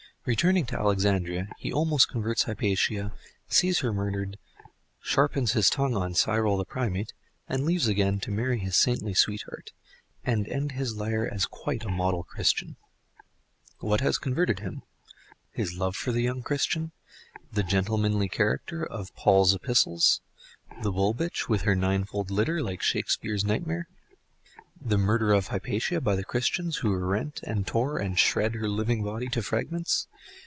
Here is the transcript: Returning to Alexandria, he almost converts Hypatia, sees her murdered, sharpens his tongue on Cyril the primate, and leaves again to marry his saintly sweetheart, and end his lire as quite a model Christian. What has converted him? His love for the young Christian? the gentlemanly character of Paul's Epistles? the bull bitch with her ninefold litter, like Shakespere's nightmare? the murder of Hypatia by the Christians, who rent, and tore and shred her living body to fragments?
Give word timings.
Returning 0.23 0.67
to 0.67 0.77
Alexandria, 0.77 1.47
he 1.57 1.73
almost 1.73 2.07
converts 2.07 2.43
Hypatia, 2.43 3.11
sees 3.47 3.79
her 3.79 3.91
murdered, 3.91 4.37
sharpens 5.01 5.53
his 5.53 5.67
tongue 5.67 5.95
on 5.95 6.13
Cyril 6.13 6.57
the 6.57 6.63
primate, 6.63 7.13
and 7.49 7.65
leaves 7.65 7.87
again 7.87 8.19
to 8.19 8.29
marry 8.29 8.59
his 8.59 8.75
saintly 8.75 9.15
sweetheart, 9.15 9.71
and 10.23 10.47
end 10.47 10.73
his 10.73 10.93
lire 10.95 11.27
as 11.27 11.47
quite 11.47 11.85
a 11.85 11.89
model 11.89 12.23
Christian. 12.23 12.75
What 13.79 14.01
has 14.01 14.19
converted 14.19 14.59
him? 14.59 14.83
His 15.53 15.73
love 15.75 15.95
for 15.95 16.11
the 16.11 16.21
young 16.21 16.43
Christian? 16.43 16.91
the 17.51 17.63
gentlemanly 17.63 18.29
character 18.29 18.85
of 18.85 19.15
Paul's 19.15 19.55
Epistles? 19.55 20.21
the 20.83 20.91
bull 20.91 21.15
bitch 21.15 21.49
with 21.49 21.63
her 21.63 21.73
ninefold 21.75 22.29
litter, 22.29 22.61
like 22.61 22.83
Shakespere's 22.83 23.43
nightmare? 23.43 23.87
the 24.83 24.97
murder 24.97 25.31
of 25.31 25.49
Hypatia 25.49 26.01
by 26.01 26.15
the 26.15 26.23
Christians, 26.23 26.77
who 26.77 26.95
rent, 26.95 27.39
and 27.43 27.67
tore 27.67 27.99
and 27.99 28.17
shred 28.17 28.55
her 28.55 28.67
living 28.67 29.03
body 29.03 29.27
to 29.27 29.43
fragments? 29.43 30.07